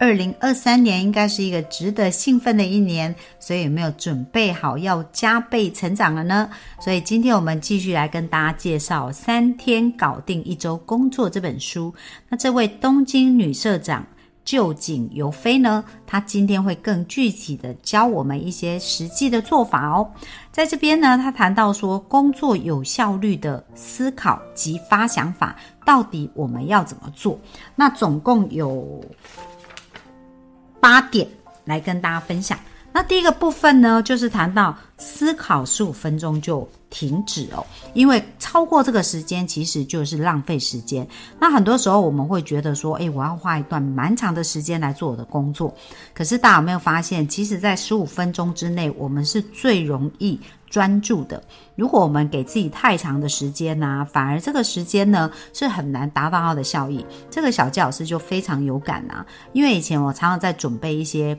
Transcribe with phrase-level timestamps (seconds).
[0.00, 6.48] 二零二三年应该是一个值得兴奋的一年，所以有没有准备好要加倍成长了呢？
[6.80, 11.94] 所以今天我们继续来跟大家介绍《三天搞定一周工作》这本书。
[12.30, 14.02] 那这位东京女社长
[14.42, 20.10] 旧井由飞呢，她今天会更具体的教我们一些实际的做法哦。
[20.50, 27.38] 在这边呢，她谈到说，工作有效率的思考及发想法，到底我们要怎么做？
[27.76, 29.04] 那总共有。
[30.80, 31.28] 八点
[31.64, 32.58] 来跟大家分享。
[32.92, 41.06] 那第一个部分呢，就是谈到思考十五分钟就停止哦，因为超过这个时间其实就是浪费时间。
[41.38, 45.72] 那很多时候我们会觉得说，诶，我要花一段蛮长的时间来做我的工作。
[46.12, 51.42] 可是大家有没有发现，其实，在十五分钟之内，我们是最容易专注的。
[51.76, 57.06] 如果我们给自己太长的时间呢，反而这个时间呢是很难达到它的效益。
[57.30, 61.38] 这个小教老师就非常有感呐，因为以前我常常在准备一些。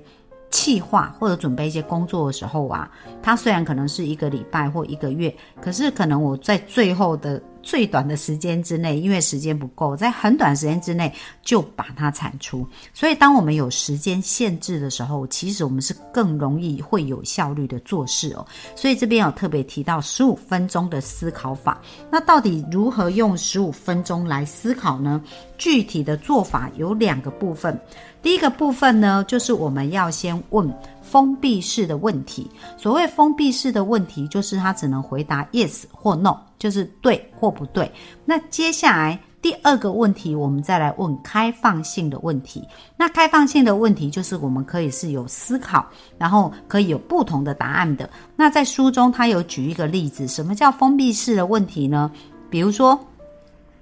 [0.51, 2.87] 计划或者准备一些工作的时候啊，
[3.23, 7.41] 它虽然可能是一个礼拜或一个月，可是可能我在最后的。
[7.61, 12.67] 最短的时间之内，因为时间不够，在很短时间之内就把它产出。
[12.93, 18.45] 所以，当我们有时间限制的时候，其实我们是更容易会有效率的做事哦。
[18.75, 21.81] 所以这边有特别提到十五分钟的思考法。
[22.09, 25.21] 那到底如何用十五分钟来思考呢？
[25.57, 27.79] 具体的做法有两个部分。
[28.23, 30.71] 第一个部分呢，就是我们要先问。
[31.11, 37.91] 封闭式的问题，所谓封闭式的问题，就是他只能回答 yes 或 no，就是对或不对。
[38.23, 42.65] 那接下来第二个问题，我们再来问开放性的问题。
[42.95, 45.85] 那开放性的问题，就是我们可以是有思考，
[46.17, 48.09] 然后可以有不同的答案的。
[48.37, 52.09] 那在书中，他有举一个例子，什么叫封闭式的问题呢？
[52.49, 52.97] 比如说，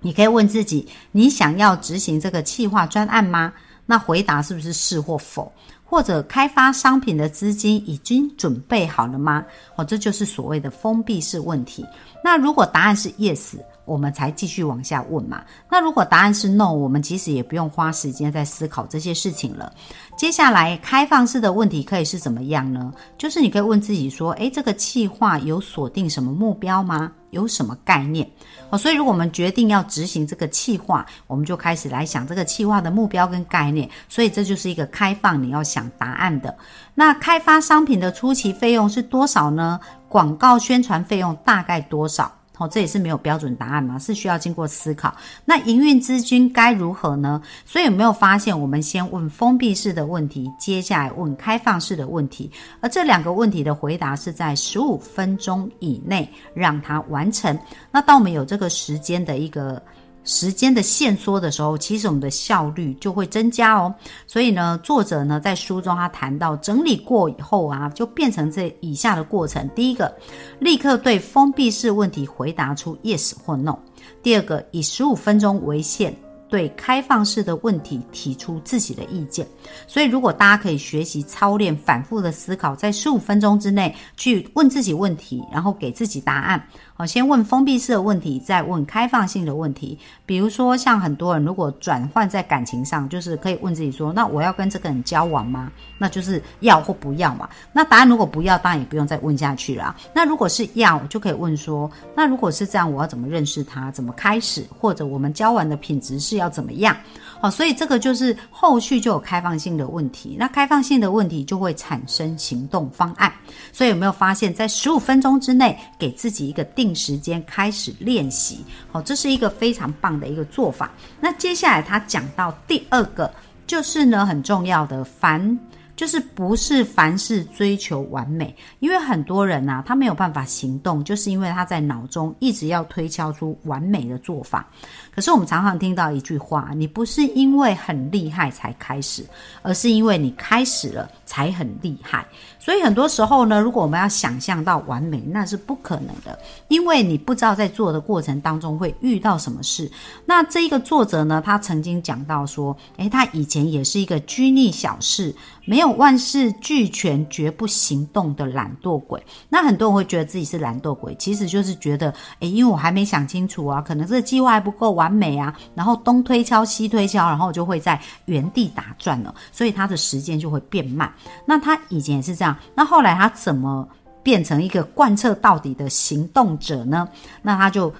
[0.02, 3.53] 你可以问自己：你想要执行这个企划专案吗？
[3.86, 5.52] 那回答是不是是或否？
[5.90, 9.44] 或者开发商品的资金已经准备好了吗？
[9.76, 11.84] 哦，这就是所谓的封闭式问题。
[12.24, 15.44] 那如果答案是 yes，我们才继续往下问嘛。
[15.69, 19.72] 那如果答案是 no，我们其实也不用花时间在思考这些事情了。
[20.18, 22.94] 接下来开放式的问题可以是怎么样呢？
[23.18, 27.12] 就是你可以问自己说：诶，这个计划有锁定什么目标吗？
[27.31, 28.28] 有什么概念？
[28.72, 33.90] 哦，所以如果我们决定要执行这个计划，我们就开始来想这个计划的目标跟概念。
[34.08, 36.56] 所以这就是一个开放，你要想答案的。
[36.96, 39.79] 那开发商品的初期费用是多少呢？
[40.09, 42.30] 广告宣传费用大概多少？
[42.58, 45.16] 哦，这也是没有标准答案嘛，是需要经过思考。
[45.46, 47.42] 那营运资金该如何呢？
[47.66, 57.58] 所以有没有发现，我们先问封闭式的问题，接下来问开放式的问题，而这两个问题的回答是在十五分钟以内让它完成。
[57.91, 59.81] 那当我们有这个时间的一个。
[60.24, 63.94] 时间的限缩的时候，其实我们的效率就会增加哦。
[64.28, 70.13] 所以呢，作者呢在书中他谈到整理过以后啊，就变成这以下的过程：第一个，
[70.59, 73.74] 立刻对封闭式问题回答出 yes 或 no；
[74.22, 76.16] 第二个，以十五分钟为限。
[76.52, 79.46] 对开放式的问题提出自己的意见，
[79.85, 86.59] 所以如果大家可以学习操练反复的思考，在十五分钟之内去问自己问题，然后给自己答案。
[87.00, 89.98] 好，先问封闭式的问题，再问开放性的问题。
[90.26, 95.72] 比如说，像很多人如果转换在感情上，就是可以问自己说：那我要跟这个人交往吗？
[95.98, 97.50] 那就是要或不要嘛。
[97.72, 99.96] 那答案如果不要，当然也不用再问下去了。
[100.14, 103.90] 那如果是要，就可以问说：那如果是这样，我要怎么认识他？
[103.92, 104.66] 怎么开始？
[104.78, 106.36] 或者我们交往的品质是？
[106.36, 106.94] 要怎么样？
[107.40, 113.32] 哦，所以这个就是后续就有开放性的问题，那开放性的问题就会产生行动方案。
[113.72, 118.64] 所以有没有发现，在十五分钟之内给自己一个定时间开始练习？
[118.91, 120.91] 好，这是一个非常棒的一个做法。
[121.20, 123.34] 那接下来他讲到第二个，
[123.66, 125.58] 就是呢很重要的凡。
[125.96, 134.66] 就是不是凡事追求完美，因为很多人呐，他没有办法行动，就是因为他在脑中一直要推敲出完美的做法。
[135.14, 139.26] 可是我们常常听到一句话：你不是因为很厉害才开始，
[139.62, 142.26] 而是因为你开始了，才很厉害。
[142.58, 146.37] 所以很多时候呢，如果我们要想象到完美，那是不可能的，
[146.70, 149.90] 因为你不知道在做的过程当中会遇到什么事。
[150.26, 155.34] 那这一个作者呢，他曾经讲到说，诶，他以前也是一个拘泥小事、
[155.66, 159.23] 没有万事俱全、绝不行动的懒惰鬼。
[159.49, 171.11] 那很多人会觉得自己是懒惰鬼，其实就是觉得，诶，因为我还没想清楚啊，可能这个计划还不够完美啊，然后东推敲西推敲，然后就会在原地打转了，所以他的时间就会变慢。
[171.46, 172.56] 那他以前也是这样。
[172.76, 173.88] 那后来他怎么
[174.22, 177.08] 变成一个贯彻到底的行动者呢？
[177.42, 177.94] 那他就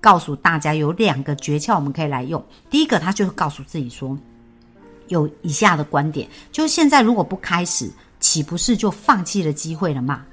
[0.00, 2.44] 告诉大家有两个诀窍，我们可以来用。
[2.70, 4.16] 第一个，他就告诉自己说，
[5.08, 7.90] 有以下的观点：就现在如果不开始，
[8.20, 10.24] 岂不是就放弃了机会了吗？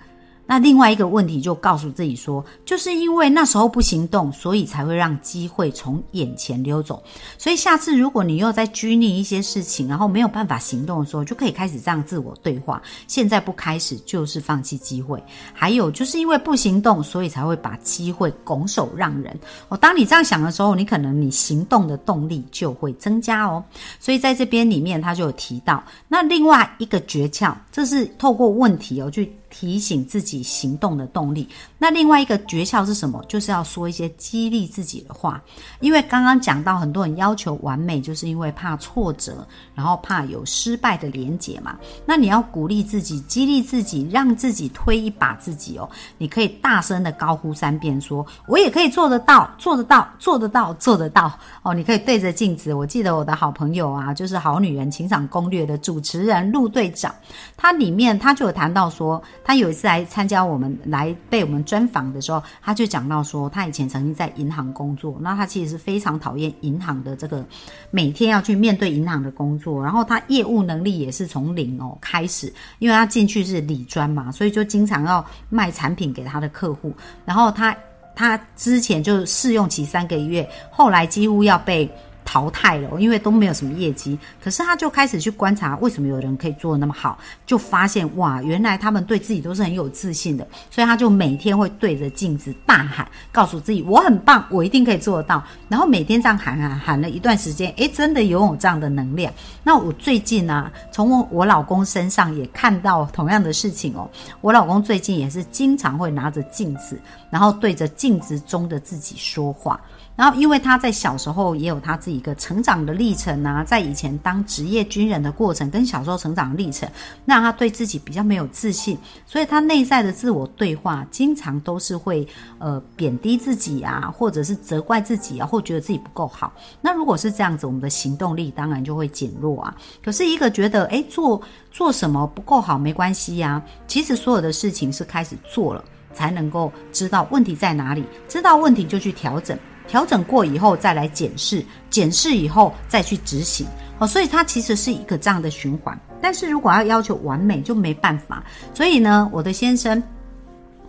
[0.52, 7.02] 那另外一个问题就告诉自己说，就是因为那时候不行动，所以才会让机会从眼前溜走。
[7.38, 15.24] 所以下次如果你又在拘泥一些事情，然后没有办法行动的时候，就可以开始这样自我对话：现在不开始就是放弃机会。
[15.54, 19.34] 还有就是因为不行动，所以才会把机会拱手让人。
[19.70, 23.64] 哦，当你这样想的时候，你可能你行动的动力就会增加哦。
[24.02, 29.34] 所以在这边里面，他就有提到那另外一个诀窍，这是透过问题哦去。
[29.52, 31.48] 提醒自己行动的动力。
[31.78, 33.24] 那另外一个诀窍是什么？
[33.28, 35.40] 就是要说一些激励自己的话。
[35.82, 39.46] 因为刚刚讲到，很多人要求完美，就是因为怕挫折，
[39.76, 41.78] 然后怕有失败的连结嘛。
[42.06, 45.90] 那你要鼓励自己，激励自己，让自己推一把自己哦。
[46.18, 51.32] 你可以大声的高呼三遍，说：“我也可以做得到，做得到，做得到，做得到。”
[51.62, 52.74] 哦，你可以对着镜子。
[52.74, 57.14] 我记得我的好朋友啊，就是《好女人情场攻略》的主持人陆队长，
[57.58, 59.22] 他里面他就有谈到说。
[59.44, 67.46] 他有一次来参加我们来被我们专访的时候，他就讲到说，他以前曾经在银行工作，那他其实是非常讨厌银行的这个
[67.90, 76.94] 每天要去面对银行的工作，然后他业务能力也是从零哦开始，因为他进去是理专嘛，所以就经常要卖产品给他的客户，
[77.26, 77.76] 然后他
[78.16, 81.90] 他之前就试用期三个月，后来几乎要被。
[82.32, 84.18] 淘汰了，因为都没有什么业绩。
[84.42, 90.48] 可是他就开始去观察，为什么有人可以做的那么好，就发现哇，原来他们对自己都是很有自信的。
[90.70, 95.44] 所以他就每天会对着镜子大喊，告诉自己我很棒，我一定可以做得到。
[95.68, 99.34] 然后每天这样喊喊喊了一段时间，诶，真的拥有这样的能量。
[99.62, 104.10] 那我最近呢，从我我老公身上也看到同样的事情哦。
[104.40, 106.98] 我老公最近也是经常会拿着镜子，
[107.30, 109.78] 然后对着镜子中的自己说话。
[110.22, 116.88] 然后，因为他在小时候也有他自己一个成长的历程啊，在以前当职业军人的过程，跟小时候成长的历程，
[117.26, 118.96] 让他对自己比较没有自信，
[119.26, 122.28] 所以他内在的自我对话，经常都是会
[122.60, 126.54] 呃贬低自己啊，或者是责怪自己啊，或觉得自己不够好。
[126.82, 129.76] 那如果是这样子，我们的行动力当然就会减弱啊。
[130.04, 131.42] 可是一个觉得诶做
[131.72, 135.84] 做什么不够好没关系呀，其实所有的事情是开始做了，
[136.14, 139.58] 才能够知道问题在哪里，知道问题就去调整。
[139.92, 143.68] 调整过以后再来检视，检视以后再去执行，
[144.00, 146.00] 哦，所以它其实是一个这样的循环。
[146.22, 148.42] 但是如果要要求完美，就没办法。
[148.74, 150.02] 所以呢，我的先生。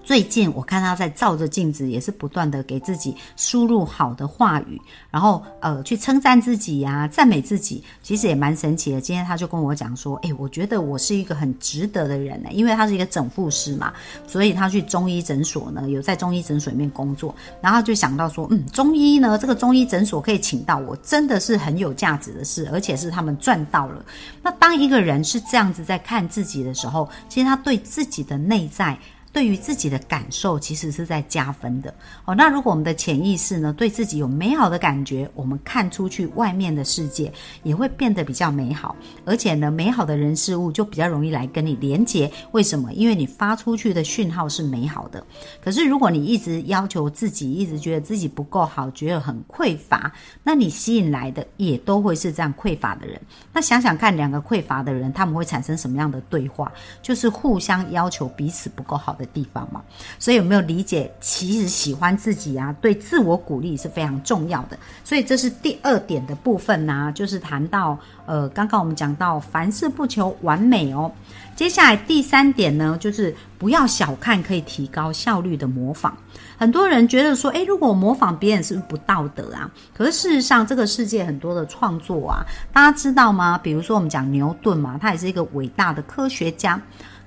[0.03, 9.01] 最近我看他在照着镜子，也是不断的给自己输入好的话语，然后呃去称赞自己呀，赞美自己，其实也蛮神奇的。
[9.01, 13.93] 今天他就跟我讲说，哎，我觉得我是一个很值得的人呢，因为他是一个整复师嘛，
[14.27, 24.05] 所以他去中医诊所呢，有在中医诊所里面工作，然后就想到说，嗯，中医呢，这个中医诊所可以请到我，真的是很有价值的事，而且是他们赚到了。
[24.43, 28.99] 那当一个人是这样子在看自己的时候，其实他对自己的内在。
[29.33, 31.93] 对于自己的感受，其实是在加分的
[32.27, 32.35] 哦。
[32.35, 42.31] 那如果我们的潜意识呢，对自己有美好的感觉，我们看出去外面的世界也会变得比较美好，而且呢，美好的人事物就比较容易来跟你连接。
[42.51, 42.93] 为什么？
[42.93, 45.25] 因为你发出去的讯号是美好的。
[45.65, 50.13] 可是如果你一直要求自己，一直觉得自己不够好，觉得很匮乏，
[50.43, 53.19] 那你吸引来的也都会是这样匮乏的人。
[53.51, 56.71] 那想想看，两个匮乏的人，他们会产生什么样的对话？
[57.01, 59.22] 就是互相要求彼此不够好的。
[59.23, 59.81] 的地方嘛，
[60.19, 61.11] 所以有没有理解？
[61.21, 64.77] 其实喜欢自己啊，对自我鼓励是非常重要的。
[65.05, 71.11] 所以这是第二点的部分呢，就是谈到呃，刚刚我们讲到凡事不求完美哦。
[71.55, 76.17] 接下来第三点呢，就是不要小看可以提高效率的模仿。
[76.59, 79.71] 很多人觉得说，诶，如果模仿别人是不是不道德啊？
[79.93, 83.59] 可是事实上，这个世界很多的创作啊，大家知道吗？
[83.59, 86.81] 比如说我们讲牛顿嘛，他也是一个伟大的科学家。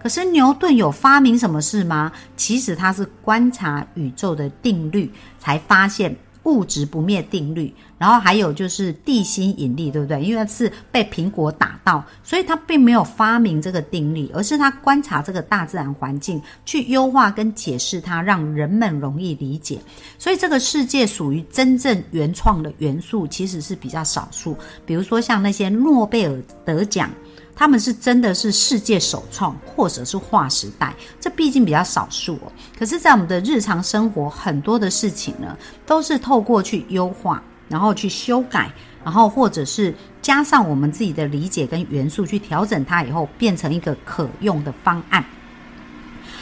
[0.06, 2.12] 可是牛顿有发明什么事吗？
[2.38, 10.22] 其实他是观察宇宙的定律，才发现物质不灭定律，然后还有就是地心引力，对不对？
[10.22, 19.80] 因为是被苹果打到，所以他并没有发明这个定律，而是他观察这个大自然环境，去优化跟解释它，让人们容易理解。
[20.20, 24.56] 所以这个世界属于真正原创的元素，其实是比较少数。
[24.86, 27.10] 比如说像那些诺贝尔得奖。
[27.56, 32.52] 他们是真的是世界首创，或者是划时代，这毕竟比较少数哦。
[32.78, 38.70] 可是，在我们的日常生活，很多的事情呢，都是透过去优化，然后去修改，
[39.04, 45.24] 然后或者是加上我们自己的理解跟元素去调整它，以后变成一个可用的方案。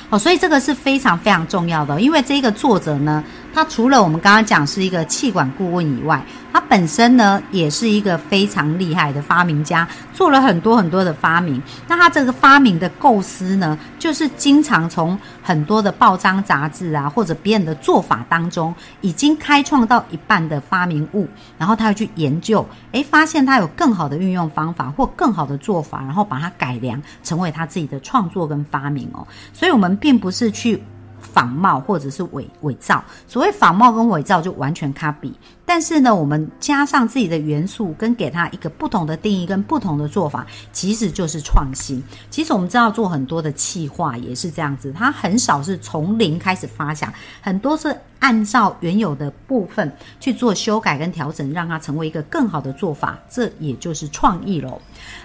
[0.09, 11.61] 哦，所以这个是非常非常重要的，因为这个作者呢，他除了我们刚刚讲是一个气管顾问以外，他本身呢也是一个非常厉害的发明家，做了很多很多的发明。
[11.87, 29.27] 那他这个发明的构思呢，就是经常从很多的报章杂志啊，或者别人的做法当中，已经开创到一半的发明物，然后他会去研究，诶，发现他有更好的运用方法或更好的做法，然后把它改良成为他自己的创作跟发明哦。
[29.53, 30.83] 所以，我们并不是去。
[31.23, 35.33] 仿冒或者是伪伪造，所谓仿冒跟伪造就完全卡比。
[35.65, 42.03] 但是呢，我们加上自己的元素，跟给它一个不同的定义跟不同的做法，其实就是创新。
[42.29, 47.11] 其实我们知道做很多的企划也是这样子，它很少是从零开始发想，
[47.41, 49.89] 很多是按照原有的部分
[50.19, 53.17] 去做修改跟调整，让它成为一个更好的做法。
[53.29, 54.79] 这也就是创意喽。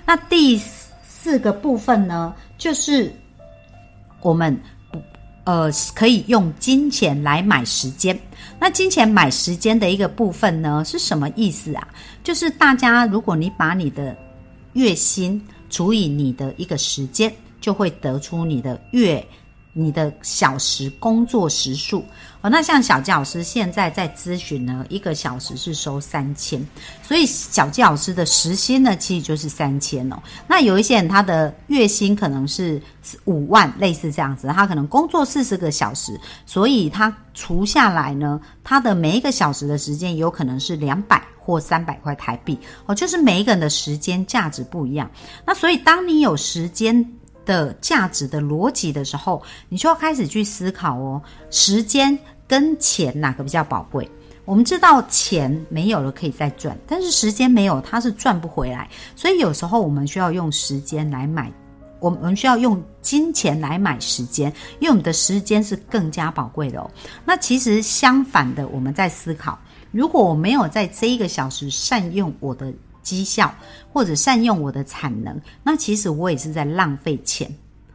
[0.06, 0.56] 那第
[1.02, 3.12] 四个部分呢，就是
[4.22, 4.56] 我们。
[5.48, 8.20] 呃，可以用金钱来买时间。
[8.60, 11.88] 那金钱买时间的一个部分呢，是什么意思啊？
[12.22, 14.14] 就是大家，如果你把你的
[14.74, 19.26] 月薪除以你的一个时间，就会得出你的月。
[19.80, 22.04] 你的小时工作时数
[22.40, 26.60] 哦，那像小教师现在在咨询呢，一个小时是收三千，
[27.00, 30.20] 所以小教师的时薪呢，其实就是三千哦。
[30.48, 32.82] 那有一些人他的月薪可能是
[33.26, 45.08] 五万，类似这样子，他可能工作四十个小时，所以他除下来呢，他的每一个小时的时间有可能是两百或三百块台币哦，就是每一个人的时间价值不一样。
[45.46, 47.08] 那所以当你有时间。
[47.48, 54.06] 的价值的逻辑的时候，你就要开始去思考哦，时间跟钱哪个比较宝贵？
[54.44, 58.86] 我们知道钱没有了可以再赚，但是时间没有，它是赚不回来。
[59.16, 61.50] 所以有时候我们需要用时间来买，
[62.00, 66.90] 我们需要用金钱来买时间，因为我们的时间是更加宝贵的哦。
[67.24, 69.58] 那其实相反的，我们在思考，
[69.90, 72.70] 如果我没有在这一个小时善用我的。
[73.02, 73.54] 绩效
[73.92, 77.50] 或者善用我的产能，那其实我也是在浪费钱，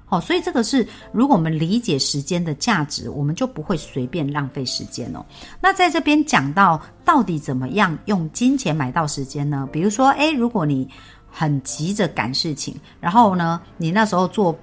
[0.05, 5.25] 好，所以这个是如果我们理解时间的价值，我们就不会随便浪费时间哦。
[5.61, 9.67] 那在这边讲到到底怎么样用金钱买到时间呢？
[9.71, 10.87] 比如说，诶，如果你
[11.29, 14.57] 很急着赶事情，然后呢，你那时候坐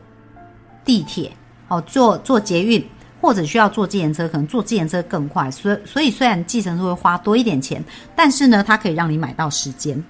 [0.84, 1.30] 地铁，
[1.68, 2.84] 哦，坐坐捷运。
[3.22, 7.84] 或者需要坐计程车，可能坐计程车更快，所以所以虽然计程车会花多一点钱，
[8.16, 10.02] 但是呢，它可以让你买到时间。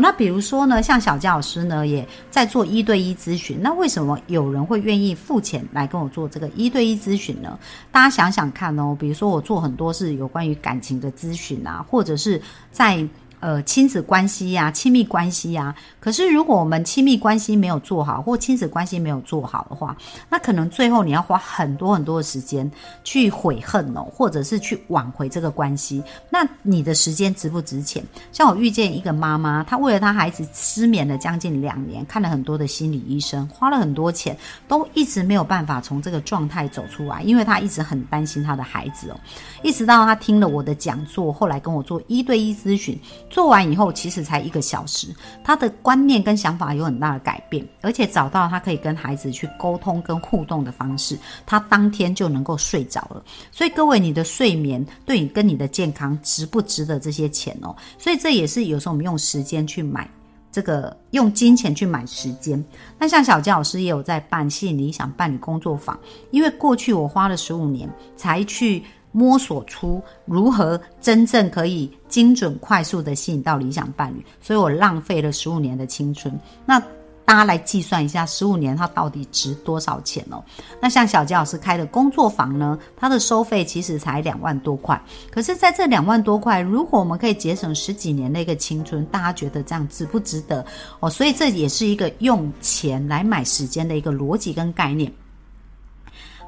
[0.00, 3.58] 那比如说呢，像小佳老师呢，也在做一对一咨询。
[3.60, 7.58] 那为什么有人会愿意付钱来跟我做这个一对一咨询呢？
[7.90, 13.06] 大家想想看哦，比如说我做很多是有关于感情的咨询啊，或者是在。
[13.40, 15.74] 呃，亲子关系呀，亲密关系呀。
[16.00, 19.96] 可是，如果我们亲密关系没有做好，或亲子关系没有做好的话，
[20.28, 22.70] 那可能最后你要花很多很多的时间
[23.04, 26.02] 去悔恨哦，或者是去挽回这个关系。
[26.30, 28.02] 那你的时间值不值钱？
[28.32, 39.20] 像我遇见一个妈妈，她为了她孩子失眠了将近两年，看了很多的心理医生，花了很多钱，都一直没有办法从这个状态走出来，因为她一直很担心她的孩子哦。
[39.62, 42.98] 一直到她听了我的讲座，后来跟我做一对一咨询。
[43.28, 45.08] 做完以后，其实才一个小时，
[45.42, 53.22] 他的观念跟想法有很大的改变，而且找到他可以跟孩子去沟通跟互动的方式，他当天就能够睡着了。
[53.50, 57.74] 所以各位，你的睡眠对你跟你的健康值不值得这些钱哦？
[57.98, 60.08] 所以这也是有时候我们用时间去买
[60.52, 62.64] 这个，用金钱去买时间。
[62.98, 65.98] 那像小杰老师也有在办吸引理想伴侣工作坊，
[66.30, 68.82] 因为过去我花了十五年才去。
[69.16, 76.38] 摸索出如何真正可以精准快速的吸引到理想伴侣，所以我浪费了十五年的青春。
[76.66, 76.78] 那
[77.24, 80.44] 大家来计算一下，十五年它到底值多少钱哦？
[80.82, 85.02] 那像小杰老师开的工作坊呢，它的收费其实才两万多块。
[85.30, 90.64] 可是，在这两万多块，如果我们可以节省十几年的一个青春，大家觉得这样值不值得
[91.00, 91.08] 哦？
[91.08, 95.10] 所以这也是一个用钱来买时间的一个逻辑跟概念。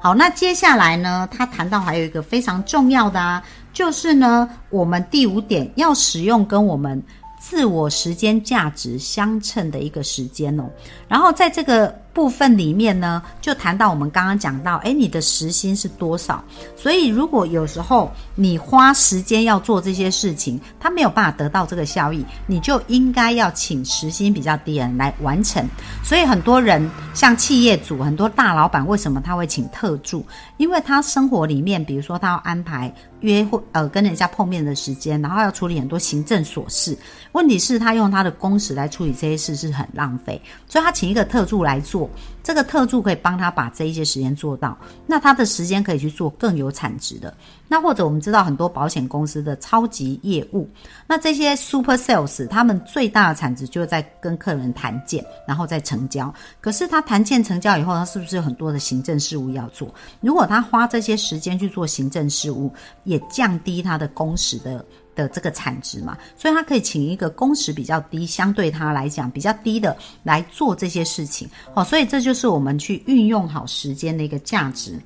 [0.01, 7.03] 好，那接下来呢，他谈到还有一个非常重要的啊，就是呢，我们第五点要使用跟我们
[7.37, 10.63] 自我时间价值相称的一个时间哦。
[11.09, 16.43] 然后在这个部分里面呢，就谈到我们刚刚讲到，哎，你的时薪是多少？
[16.75, 25.65] 所以如果有时候你花时间要做这些事情，他没有办法得到这个效益，你就应该要请时薪比较低的人来完成。
[26.03, 30.25] 所以很多人像企业主，很多大老板，为什么他会请特助？
[30.57, 36.97] 因为他生活里面，比如说他要安排约会，呃，跟人家碰面的时间，然后要处理很多行政琐事。
[37.31, 41.98] 问题是，他用他的工时来处理这些事是很浪费，所以他请一个特助来做。
[42.43, 44.77] 这个特助可以帮他把这一些时间做到，
[45.07, 47.33] 那他的时间可以去做更有产值的。
[47.67, 50.67] 那或者我们知道很多保险公司的超级业务，
[51.07, 56.33] 那这些 super sales 他们最大的产值就是在跟客人谈件，然后再成交。
[56.61, 59.93] 可是他谈件成交以后，他是不是有很多的行政事务要做？
[60.19, 64.83] 如果他花这些时间去做行政事务，也降低他的工时的。
[65.19, 71.49] 的这个产值嘛，所以他可以请一个工时比较低，相对他来讲比较低的来做这些事情。
[71.73, 74.99] 哦，所以这就是我们去运用好时间的一个价值。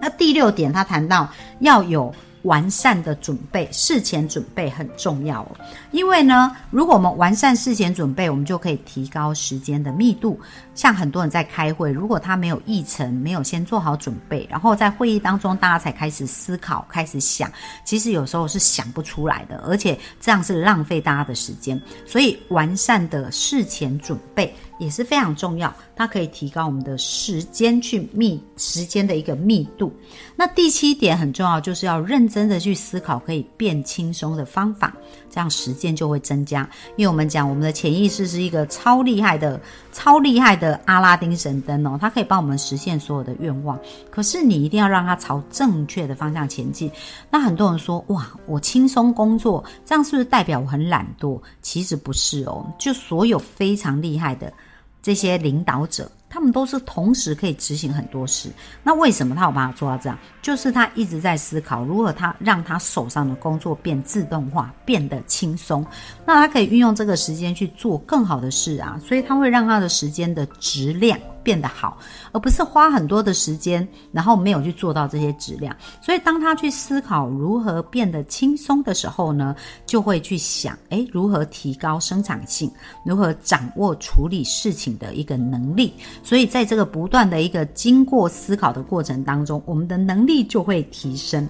[0.00, 1.28] 那第六点，他谈到
[1.60, 2.14] 要有。
[2.46, 5.50] 完善的准备，事前准备很重要哦。
[5.90, 10.40] 因为呢，如果我们完善事前准备，我们就可以提高时间的密度。
[10.74, 17.50] 像很多人在开会，如果他没有议程，没有先做好准备，然后在会议当中大家才开始思考、开始想，
[17.84, 21.80] 其实有时候是想不出来的，而且这样是浪费大家的时间。
[22.06, 24.54] 所以，完善的事前准备。
[24.78, 29.90] 也是非常重要，它可以提高我们的时间去密时间的一个密度。
[30.36, 34.92] 那第七点很重要，就是要认真的去思考可以变轻松的方法，
[35.30, 36.68] 这样时间就会增加。
[36.96, 39.58] 因为我们讲我们的潜意识是一个超厉害的、
[39.90, 43.80] 超厉害的阿拉丁神灯哦，它可以帮我们实现所有的愿望。
[44.10, 46.90] 可是你一定要让它朝正确的方向前进。
[47.30, 51.40] 那很多人说哇，我轻松工作，这样是不是代表我很懒惰？
[51.62, 54.52] 其实不是哦，就所有非常厉害的。
[55.00, 56.10] 这些领导者。
[56.36, 58.50] 他们都是同时可以执行很多事，
[58.82, 60.18] 那为什么他有办法做到这样？
[60.42, 65.82] 就是他一直在思考如何他让他手上的工作变自动化，变得轻松。
[66.26, 71.96] 那他可以运用这个时间去做更好的事啊，所以他会让他的时间的质量变得好，
[72.32, 75.74] 而不是花很多的时间，然后没有去做到这些质量。
[76.02, 79.54] 所以当他去思考如何变得轻松的时候呢，
[79.86, 82.68] 就会去想，诶，如何提高生产性，
[83.04, 85.94] 如何掌握处理事情的一个能力。
[86.24, 91.48] 所以，在这个不断的一个经过思考的过程当中，我们的能力就会提升。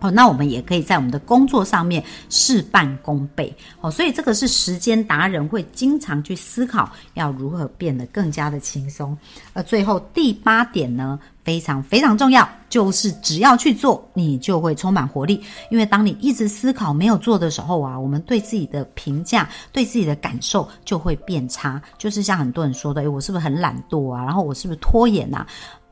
[0.00, 3.54] 哦，那我们也可以在我们的工作上面事半功倍。
[3.80, 9.16] 哦，所以这个是时间达人会经常去思考要如何变得更加的轻松。
[9.52, 11.18] 而最后第八点呢？
[11.44, 15.40] 非常非常重要，就是只要去做，你就会充满活力。
[15.70, 21.80] 因为当你一直思考没有做的时候啊，我们对自己的评价、对自己的感受就会变差。
[21.98, 24.24] 就是像很多人说的，诶我是不是很懒惰啊？
[24.24, 25.46] 然后我是不是拖延啊？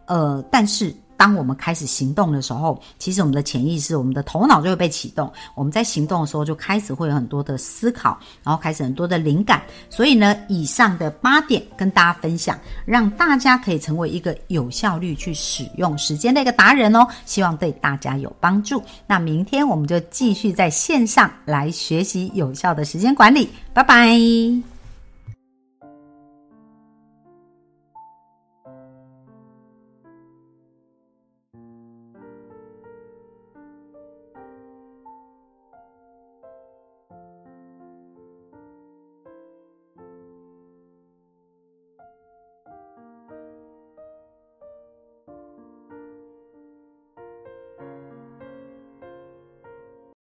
[0.06, 0.92] 呃，但是。
[1.16, 5.32] 当我们开始行动的时候，其实我们的潜意识、我们的头脑就会被启动。
[5.54, 9.62] 我们在行动的时候，就开始会有很多的思考，然后开始很多的灵感。
[9.88, 17.06] 所以呢，以上的八点跟大家分享，让大家可以成为一个有效率去使用时间的一个达人哦。
[17.24, 18.82] 希望对大家有帮助。
[19.06, 23.48] 那明天我们就继续在线上来学习有效的时间管理。
[23.72, 24.73] 拜拜。